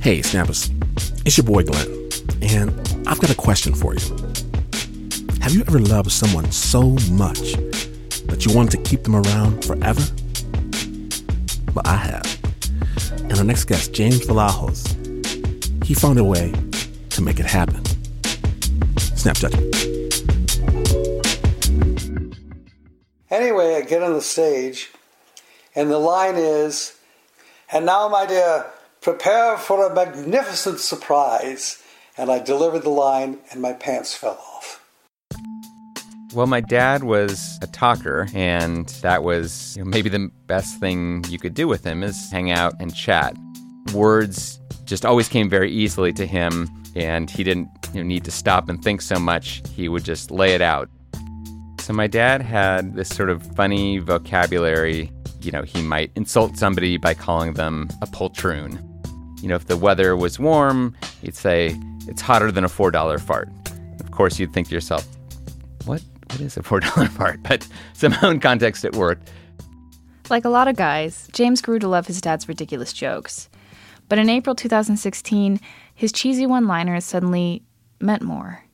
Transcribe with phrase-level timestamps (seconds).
[0.00, 0.70] Hey, Snappers.
[1.26, 2.08] It's your boy Glenn,
[2.40, 2.70] and
[3.08, 4.16] I've got a question for you.
[5.40, 7.54] Have you ever loved someone so much
[8.28, 10.00] that you wanted to keep them around forever?
[11.74, 12.38] Well, I have.
[13.24, 14.86] And our next guest, James Vlahos,
[15.84, 16.54] he found a way
[17.10, 17.84] to make it happen.
[18.98, 19.74] Snap judgment.
[23.30, 24.90] Anyway, I get on the stage,
[25.74, 26.96] and the line is,
[27.72, 28.64] and now, my dear,
[29.00, 31.82] prepare for a magnificent surprise.
[32.16, 34.82] And I delivered the line, and my pants fell off.
[36.34, 41.24] Well, my dad was a talker, and that was you know, maybe the best thing
[41.28, 43.36] you could do with him is hang out and chat.
[43.94, 48.30] Words just always came very easily to him, and he didn't you know, need to
[48.30, 49.62] stop and think so much.
[49.74, 50.90] He would just lay it out.
[51.78, 55.10] So my dad had this sort of funny vocabulary.
[55.40, 58.87] You know, he might insult somebody by calling them a poltroon.
[59.40, 63.48] You know, if the weather was warm, you'd say, it's hotter than a $4 fart.
[64.00, 65.06] Of course, you'd think to yourself,
[65.84, 67.42] what, what is a $4 fart?
[67.42, 69.30] But somehow in context, it worked.
[70.30, 73.48] Like a lot of guys, James grew to love his dad's ridiculous jokes.
[74.08, 75.60] But in April 2016,
[75.94, 77.62] his cheesy one liners suddenly
[78.00, 78.64] meant more.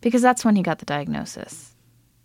[0.00, 1.74] Because that's when he got the diagnosis.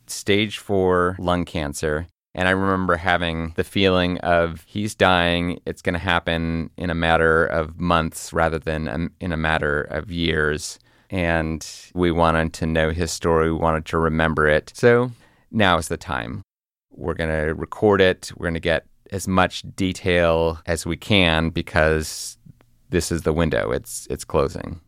[0.08, 2.08] Stage four lung cancer.
[2.36, 5.62] And I remember having the feeling of he's dying.
[5.66, 9.82] It's going to happen in a matter of months rather than um, in a matter
[9.82, 10.80] of years.
[11.12, 13.52] And we wanted to know his story.
[13.52, 14.72] We wanted to remember it.
[14.76, 15.12] So
[15.52, 16.42] now is the time.
[16.90, 18.32] We're going to record it.
[18.36, 22.38] We're going to get as much detail as we can because
[22.90, 23.72] this is the window.
[23.72, 24.82] It's it's closing.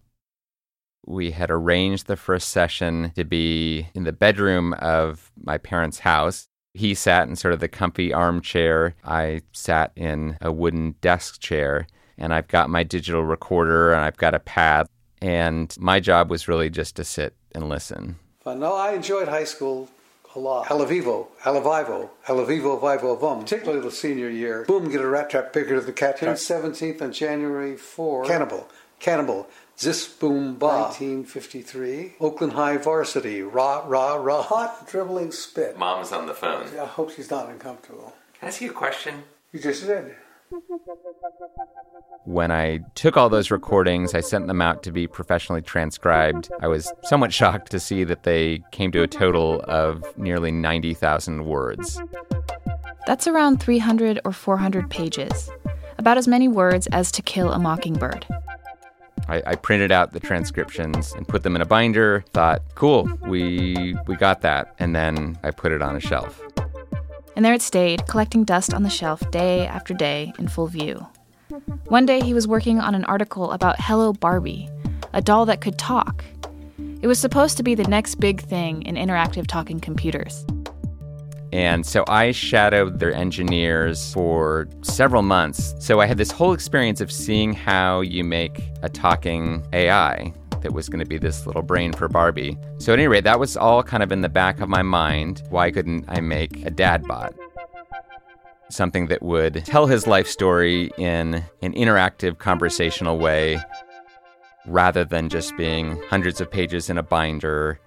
[1.05, 6.47] We had arranged the first session to be in the bedroom of my parents' house.
[6.75, 8.95] He sat in sort of the comfy armchair.
[9.03, 11.87] I sat in a wooden desk chair,
[12.17, 14.87] and I've got my digital recorder and I've got a pad.
[15.21, 18.17] And my job was really just to sit and listen.
[18.43, 19.89] But no, I enjoyed high school
[20.35, 20.67] a lot.
[20.67, 23.39] Alavivo, Alavivo, Alavivo, Vivo, Vum.
[23.39, 24.65] Particularly the senior year.
[24.65, 26.35] Boom, get a rat trap bigger than the cat trap.
[26.35, 28.25] 17th on January 4.
[28.25, 28.67] Cannibal,
[28.99, 29.47] Cannibal.
[29.77, 30.65] Zis Boom Ba.
[30.65, 32.15] 1953.
[32.19, 33.41] Oakland High Varsity.
[33.41, 34.41] Rah, rah, rah.
[34.41, 35.77] Hot dribbling spit.
[35.77, 36.67] Mom's on the phone.
[36.80, 38.14] I hope she's not uncomfortable.
[38.39, 39.23] Can I ask you a question?
[39.52, 40.15] You just did.
[42.23, 46.49] When I took all those recordings, I sent them out to be professionally transcribed.
[46.61, 51.45] I was somewhat shocked to see that they came to a total of nearly 90,000
[51.45, 52.02] words.
[53.08, 55.49] That's around 300 or 400 pages,
[55.97, 58.25] about as many words as To Kill a Mockingbird.
[59.27, 62.23] I, I, printed out the transcriptions and put them in a binder.
[62.33, 66.41] Thought, cool, we we got that, and then I put it on a shelf.
[67.35, 71.05] And there it stayed, collecting dust on the shelf day after day in full view.
[71.87, 74.69] One day he was working on an article about Hello Barbie,
[75.14, 76.23] a doll that could talk.
[77.02, 80.45] It was supposed to be the next big thing in interactive talking computers.
[81.55, 85.73] And so I shadowed their engineers for several months.
[85.80, 90.73] So I had this whole experience of seeing how you make a talking AI that
[90.73, 92.58] was going to be this little brain for Barbie.
[92.80, 95.44] So, at any rate, that was all kind of in the back of my mind.
[95.49, 97.33] Why couldn't I make a dad bot?
[98.70, 103.61] Something that would tell his life story in an interactive, conversational way
[104.65, 107.80] rather than just being hundreds of pages in a binder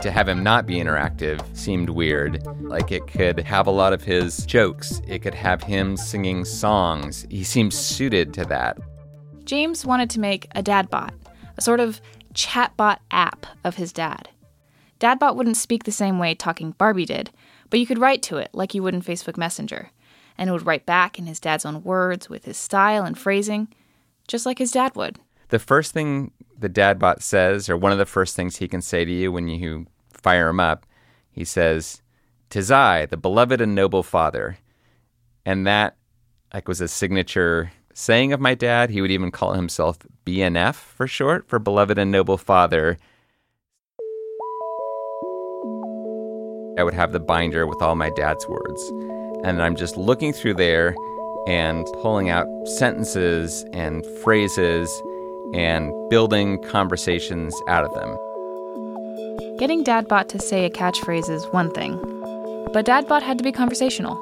[0.00, 2.46] to have him not be interactive seemed weird.
[2.60, 7.26] Like it could have a lot of his jokes, it could have him singing songs.
[7.30, 8.78] He seemed suited to that.
[9.44, 11.10] James wanted to make a dadbot,
[11.56, 12.00] a sort of
[12.34, 14.28] chatbot app of his dad.
[15.00, 17.30] Dadbot wouldn't speak the same way Talking Barbie did,
[17.70, 19.90] but you could write to it like you would in Facebook Messenger,
[20.36, 23.68] and it would write back in his dad's own words with his style and phrasing,
[24.28, 25.18] just like his dad would.
[25.50, 29.04] The first thing the Dadbot says, or one of the first things he can say
[29.04, 30.86] to you when you fire him up,
[31.30, 32.02] he says,
[32.50, 34.58] "Tis I, the beloved and noble father,"
[35.44, 35.96] and that
[36.54, 38.90] like was a signature saying of my dad.
[38.90, 42.96] He would even call himself BNF for short, for beloved and noble father.
[46.78, 48.82] I would have the binder with all my dad's words,
[49.44, 50.94] and I'm just looking through there
[51.46, 54.88] and pulling out sentences and phrases
[55.54, 58.16] and building conversations out of them.
[59.58, 61.96] Getting Dadbot to say a catchphrase is one thing,
[62.72, 64.16] but Dadbot had to be conversational.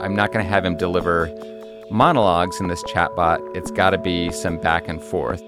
[0.00, 1.30] I'm not going to have him deliver
[1.90, 3.38] monologues in this chatbot.
[3.56, 5.42] It's got to be some back and forth.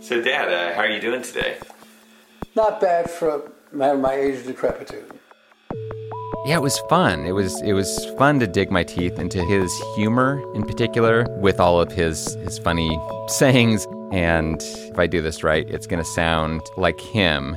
[0.00, 1.58] So, Dad, uh, how are you doing today?
[2.56, 5.04] Not bad for my, my age decrepitude.
[6.46, 7.26] Yeah, it was fun.
[7.26, 11.60] It was it was fun to dig my teeth into his humor in particular with
[11.60, 12.98] all of his his funny
[13.28, 17.56] sayings and if I do this right, it's going to sound like him.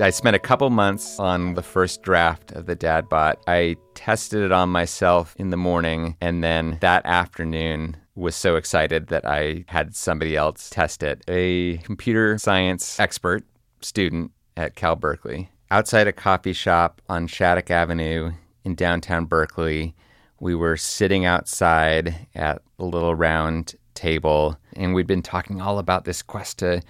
[0.00, 3.40] I spent a couple months on the first draft of the Dad Bot.
[3.48, 9.08] I tested it on myself in the morning, and then that afternoon was so excited
[9.08, 11.22] that I had somebody else test it.
[11.28, 13.44] A computer science expert
[13.80, 15.50] student at Cal Berkeley.
[15.70, 18.32] Outside a coffee shop on Shattuck Avenue
[18.64, 19.96] in downtown Berkeley,
[20.40, 26.04] we were sitting outside at a little round table, and we'd been talking all about
[26.04, 26.80] this quest to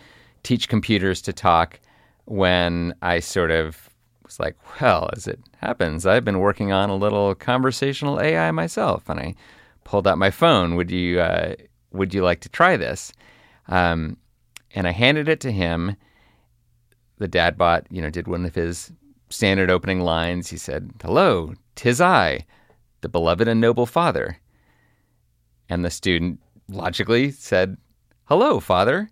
[0.43, 1.81] teach computers to talk
[2.27, 3.89] when I sort of
[4.23, 9.09] was like, well, as it happens, I've been working on a little conversational AI myself,
[9.09, 9.35] and I
[9.85, 10.75] pulled out my phone.
[10.75, 11.55] Would you uh,
[11.93, 13.13] would you like to try this?
[13.69, 14.19] Um,
[14.75, 15.97] and I handed it to him.
[17.17, 18.93] The dad bot, you know, did one of his
[19.31, 20.51] standard opening lines.
[20.51, 22.45] He said, "Hello, tis I,
[23.01, 24.39] the beloved and noble father."
[25.71, 27.77] And the student logically said,
[28.25, 29.11] "Hello, father."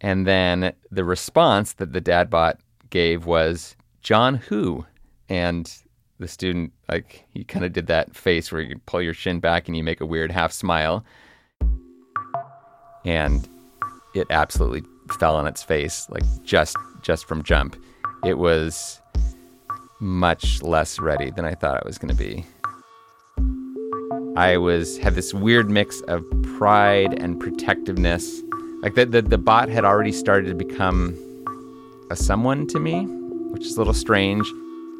[0.00, 2.58] And then the response that the dad bot
[2.88, 4.86] gave was, John who?
[5.28, 5.70] And
[6.18, 9.68] the student, like, he kind of did that face where you pull your shin back
[9.68, 11.04] and you make a weird half smile.
[13.04, 13.48] And
[14.14, 14.82] it absolutely
[15.18, 17.76] fell on its face, like just just from jump.
[18.24, 19.00] It was
[20.00, 22.44] much less ready than I thought it was going to be.
[24.36, 26.24] I was had this weird mix of
[26.56, 28.42] pride and protectiveness
[28.82, 31.14] like the, the, the bot had already started to become
[32.10, 33.04] a someone to me,
[33.52, 34.50] which is a little strange.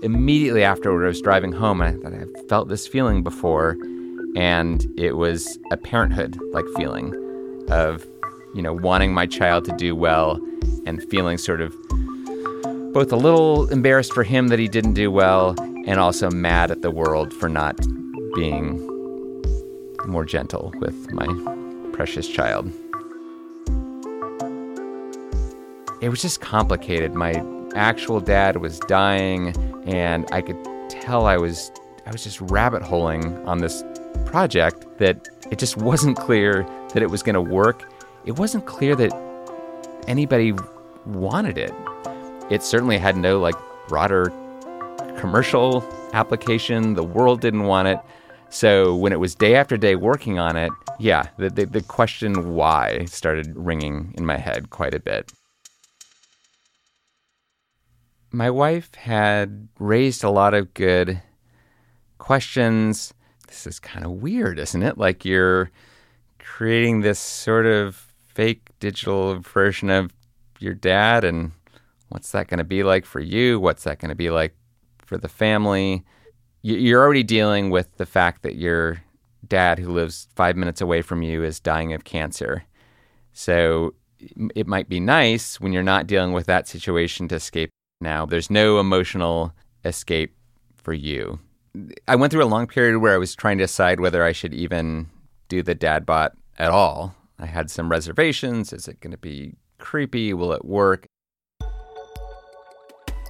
[0.02, 3.78] Immediately afterward, I was driving home and I thought I felt this feeling before.
[4.36, 7.14] And it was a parenthood like feeling
[7.70, 8.06] of,
[8.54, 10.38] you know, wanting my child to do well
[10.84, 11.74] and feeling sort of
[12.92, 15.54] both a little embarrassed for him that he didn't do well
[15.86, 17.78] and also mad at the world for not
[18.34, 18.89] being
[20.06, 21.26] more gentle with my
[21.92, 22.72] precious child.
[26.00, 27.14] it was just complicated.
[27.14, 27.44] My
[27.74, 29.54] actual dad was dying,
[29.86, 30.58] and I could
[30.88, 31.70] tell I was
[32.06, 33.84] I was just rabbit holing on this
[34.24, 37.90] project that it just wasn't clear that it was going to work.
[38.24, 39.12] It wasn't clear that
[40.08, 40.54] anybody
[41.06, 41.72] wanted it.
[42.50, 43.54] It certainly had no like
[43.86, 44.32] broader
[45.18, 46.94] commercial application.
[46.94, 48.00] The world didn't want it.
[48.50, 52.54] So when it was day after day working on it, yeah, the, the, the question
[52.54, 55.32] why started ringing in my head quite a bit
[58.32, 61.20] my wife had raised a lot of good
[62.18, 63.12] questions.
[63.48, 64.98] This is kind of weird, isn't it?
[64.98, 65.70] Like you're
[66.38, 67.96] creating this sort of
[68.28, 70.12] fake digital version of
[70.58, 71.52] your dad, and
[72.08, 73.58] what's that going to be like for you?
[73.58, 74.54] What's that going to be like
[74.98, 76.04] for the family?
[76.62, 79.02] You're already dealing with the fact that your
[79.46, 82.64] dad, who lives five minutes away from you, is dying of cancer.
[83.32, 83.94] So
[84.54, 87.70] it might be nice when you're not dealing with that situation to escape
[88.00, 88.26] now.
[88.26, 89.54] There's no emotional
[89.84, 90.34] escape
[90.76, 91.38] for you.
[92.06, 94.52] I went through a long period where I was trying to decide whether I should
[94.52, 95.08] even
[95.48, 97.14] do the dad bot at all.
[97.38, 98.72] I had some reservations.
[98.72, 100.34] Is it going to be creepy?
[100.34, 101.06] Will it work?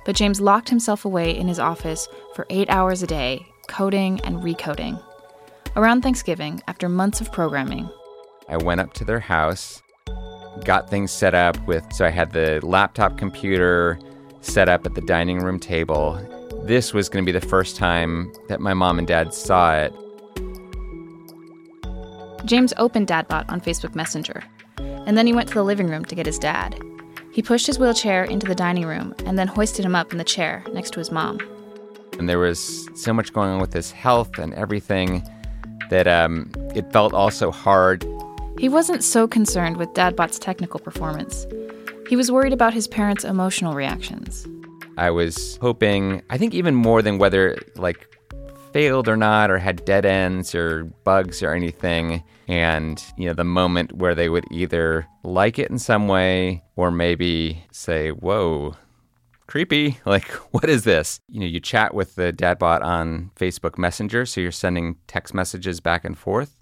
[0.05, 4.37] But James locked himself away in his office for eight hours a day, coding and
[4.37, 5.02] recoding.
[5.76, 7.88] Around Thanksgiving, after months of programming,
[8.49, 9.82] I went up to their house,
[10.65, 13.98] got things set up with, so I had the laptop computer,
[14.41, 16.19] set up at the dining room table.
[16.65, 19.94] This was going to be the first time that my mom and dad saw it.
[22.44, 24.43] James opened Dadbot on Facebook Messenger,
[24.79, 26.82] and then he went to the living room to get his dad.
[27.32, 30.25] He pushed his wheelchair into the dining room and then hoisted him up in the
[30.25, 31.39] chair next to his mom.
[32.19, 35.22] And there was so much going on with his health and everything
[35.91, 38.05] that um, it felt also hard.
[38.58, 41.46] He wasn't so concerned with Dadbot's technical performance.
[42.08, 44.46] He was worried about his parents' emotional reactions.
[44.96, 48.09] I was hoping, I think even more than whether like
[48.72, 52.22] failed or not or had dead ends or bugs or anything.
[52.48, 56.91] And you know the moment where they would either like it in some way or
[56.91, 58.77] maybe say whoa
[59.46, 59.98] creepy.
[60.06, 61.20] Like what is this?
[61.29, 65.81] You know you chat with the dadbot on facebook messenger so you're sending text messages
[65.81, 66.56] back and forth.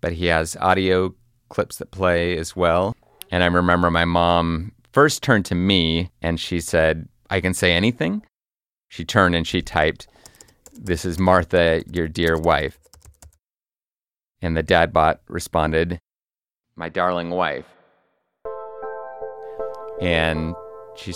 [0.00, 1.14] But he has audio
[1.48, 2.96] clips that play as well.
[3.30, 7.72] And i remember my mom first turned to me and she said, I can say
[7.72, 8.22] anything.
[8.88, 10.06] She turned and she typed,
[10.76, 12.78] This is Martha, your dear wife.
[14.42, 16.00] And the dad bot responded,
[16.74, 17.64] My darling wife.
[20.00, 20.54] And
[20.96, 21.14] she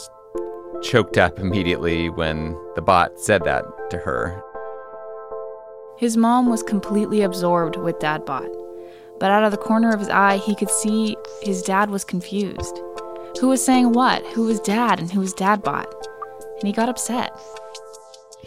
[0.80, 4.42] choked up immediately when the bot said that to her.
[5.98, 8.48] His mom was completely absorbed with Dadbot,
[9.18, 12.80] but out of the corner of his eye, he could see his dad was confused.
[13.40, 14.24] Who was saying what?
[14.28, 15.92] Who was dad and who was Dadbot?
[16.60, 17.36] And he got upset.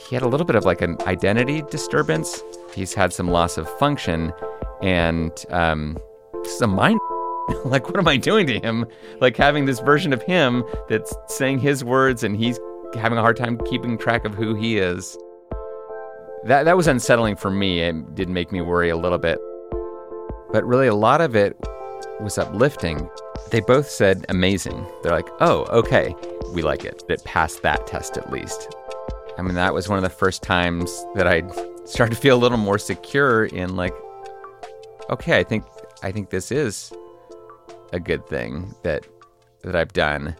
[0.07, 2.43] He had a little bit of like an identity disturbance.
[2.73, 4.33] He's had some loss of function,
[4.81, 5.97] and um,
[6.43, 6.99] this is a mind.
[7.65, 8.85] like, what am I doing to him?
[9.19, 12.59] Like having this version of him that's saying his words, and he's
[12.93, 15.17] having a hard time keeping track of who he is.
[16.45, 17.81] That that was unsettling for me.
[17.81, 19.39] It did make me worry a little bit.
[20.51, 21.55] But really, a lot of it
[22.19, 23.09] was uplifting.
[23.51, 24.85] They both said amazing.
[25.01, 26.15] They're like, oh, okay,
[26.53, 27.03] we like it.
[27.09, 28.75] It passed that test at least.
[29.37, 31.43] I mean, that was one of the first times that I
[31.85, 33.93] started to feel a little more secure in like,
[35.09, 35.63] okay, I think
[36.03, 36.91] I think this is
[37.93, 39.07] a good thing that
[39.63, 40.35] that I've done.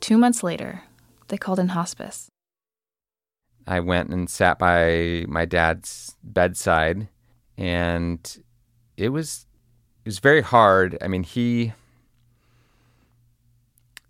[0.00, 0.82] Two months later,
[1.28, 2.28] they called in hospice.
[3.66, 7.08] I went and sat by my dad's bedside,
[7.56, 8.44] and
[8.96, 9.46] it was
[10.04, 10.98] it was very hard.
[11.00, 11.72] I mean, he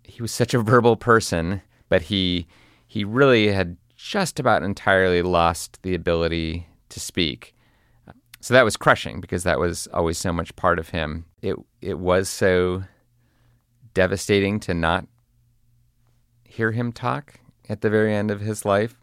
[0.03, 1.61] he was such a verbal person,
[1.93, 2.47] but he
[2.87, 7.53] he really had just about entirely lost the ability to speak.
[8.39, 11.25] So that was crushing because that was always so much part of him.
[11.43, 12.85] It it was so
[13.93, 15.05] devastating to not
[16.45, 18.95] hear him talk at the very end of his life.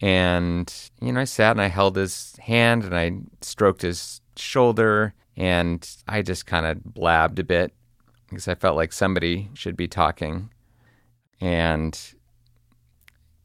[0.00, 5.14] And, you know, I sat and I held his hand and I stroked his shoulder
[5.36, 7.72] and I just kind of blabbed a bit
[8.28, 10.50] because I felt like somebody should be talking.
[11.40, 11.98] And,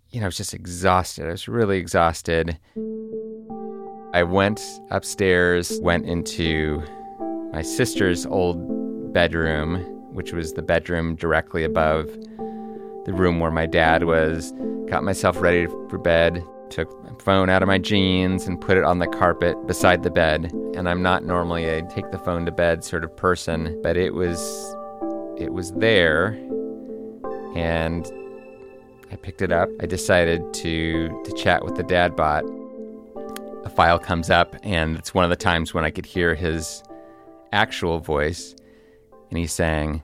[0.10, 1.28] you know, I was just exhausted.
[1.28, 2.58] I was really exhausted.
[4.14, 6.84] I went upstairs, went into
[7.54, 9.78] my sister's old bedroom,
[10.14, 12.08] which was the bedroom directly above
[13.06, 14.54] the room where my dad was,
[14.88, 18.84] got myself ready for bed, took my phone out of my jeans and put it
[18.84, 20.52] on the carpet beside the bed.
[20.76, 24.14] And I'm not normally a take the phone to bed sort of person, but it
[24.14, 24.40] was
[25.38, 26.38] it was there
[27.56, 28.12] and
[29.12, 29.70] I picked it up.
[29.82, 32.44] I decided to to chat with the dad bot.
[33.64, 36.84] A file comes up and it's one of the times when I could hear his
[37.52, 38.56] actual voice
[39.30, 40.04] and he sang,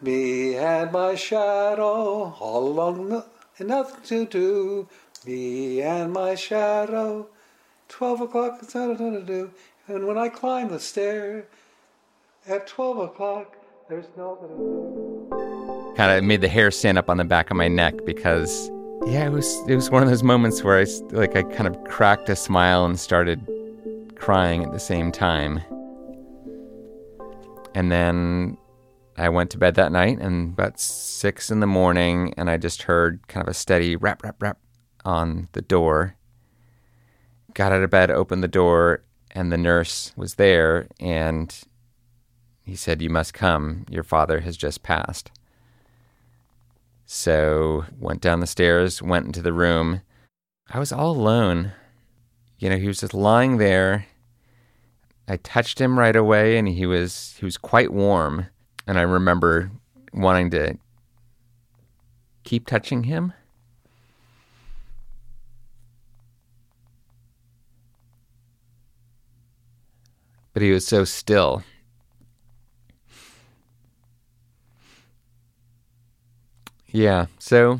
[0.00, 3.24] me and my shadow all along the,
[3.60, 4.88] nothing to do.
[5.26, 7.28] Me and my shadow,
[7.88, 9.50] twelve o'clock, do.
[9.88, 11.46] And when I climb the stair
[12.46, 13.56] at twelve o'clock,
[13.88, 14.97] there's nothing.
[15.98, 18.70] Kind of made the hair stand up on the back of my neck because,
[19.04, 21.82] yeah, it was it was one of those moments where I like I kind of
[21.86, 23.44] cracked a smile and started
[24.14, 25.60] crying at the same time.
[27.74, 28.58] And then
[29.16, 32.82] I went to bed that night and about six in the morning, and I just
[32.82, 34.58] heard kind of a steady rap, rap, rap
[35.04, 36.14] on the door.
[37.54, 39.02] Got out of bed, opened the door,
[39.32, 41.52] and the nurse was there, and
[42.62, 43.84] he said, You must come.
[43.90, 45.32] Your father has just passed.
[47.10, 50.02] So went down the stairs, went into the room.
[50.68, 51.72] I was all alone.
[52.58, 54.04] You know, he was just lying there.
[55.26, 58.48] I touched him right away and he was he was quite warm
[58.86, 59.70] and I remember
[60.12, 60.76] wanting to
[62.44, 63.32] keep touching him.
[70.52, 71.62] But he was so still.
[76.98, 77.78] Yeah, so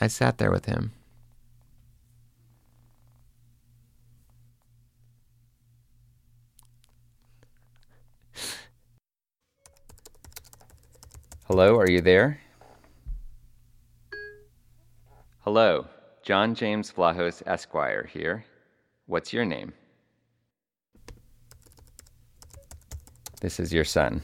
[0.00, 0.92] I sat there with him.
[11.48, 12.40] Hello, are you there?
[15.40, 15.86] Hello,
[16.22, 18.46] John James Vlahos Esquire here.
[19.04, 19.74] What's your name?
[23.42, 24.22] This is your son.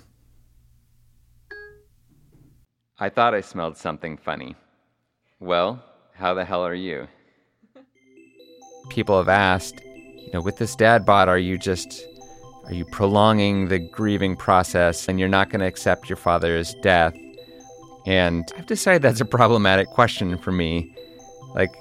[2.99, 4.57] I thought I smelled something funny.
[5.39, 5.83] Well,
[6.15, 7.09] how the hell are you?
[8.89, 12.07] People have asked, you know, with this dad bot, are you just
[12.65, 17.15] are you prolonging the grieving process and you're not going to accept your father's death?
[18.07, 20.95] And I've decided that's a problematic question for me.
[21.55, 21.75] Like,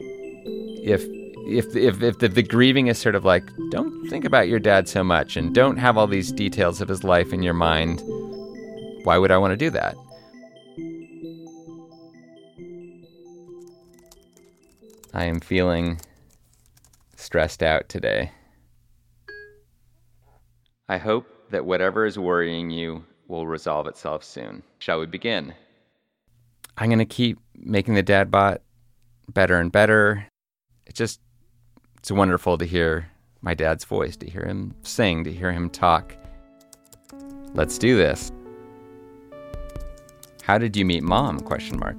[0.00, 1.04] if
[1.46, 4.88] if if if the, the, grieving is sort of like, don't think about your dad
[4.88, 8.02] so much and don't have all these details of his life in your mind,
[9.04, 9.94] why would I want to do that?
[15.16, 15.98] I am feeling
[17.16, 18.32] stressed out today.
[20.90, 24.62] I hope that whatever is worrying you will resolve itself soon.
[24.78, 25.54] Shall we begin?
[26.76, 28.60] I'm going to keep making the dad bot
[29.32, 30.26] better and better.
[30.84, 31.18] It just,
[31.96, 36.14] it's wonderful to hear my dad's voice, to hear him sing, to hear him talk.
[37.54, 38.30] Let's do this.
[40.42, 41.40] How did you meet mom?
[41.40, 41.96] Question mark.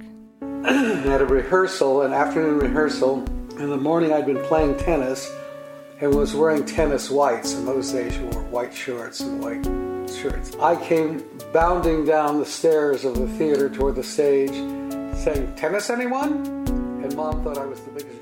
[0.64, 3.24] at a rehearsal, an afternoon rehearsal.
[3.58, 5.32] In the morning, I'd been playing tennis
[6.00, 7.54] and was wearing tennis whites.
[7.54, 9.64] In those days, you wore white shorts and white
[10.10, 10.56] shirts.
[10.56, 14.50] I came bounding down the stairs of the theater toward the stage
[15.18, 16.44] saying, Tennis, anyone?
[17.02, 18.17] And mom thought I was the biggest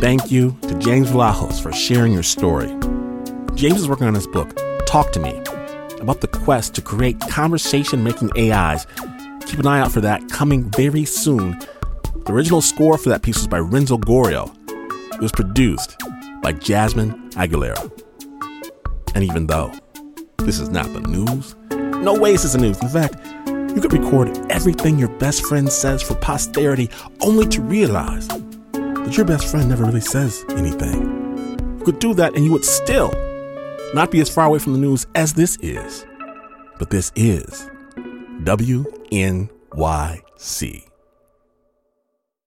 [0.00, 2.68] Thank you to James Vlahos for sharing your story.
[3.56, 5.36] James is working on his book, Talk to Me,
[6.00, 8.86] about the quest to create conversation making AIs.
[9.44, 11.58] Keep an eye out for that coming very soon.
[12.26, 14.54] The original score for that piece was by Renzo Gorrio.
[15.14, 15.98] It was produced
[16.42, 17.90] by Jazmin Aguilera.
[19.16, 19.72] And even though
[20.38, 22.80] this is not the news, no way this is this the news.
[22.82, 23.16] In fact,
[23.74, 26.88] you could record everything your best friend says for posterity
[27.20, 28.28] only to realize
[29.08, 31.78] that your best friend never really says anything.
[31.78, 33.10] You could do that and you would still
[33.94, 36.04] not be as far away from the news as this is.
[36.78, 37.70] But this is
[38.42, 39.48] WNYC.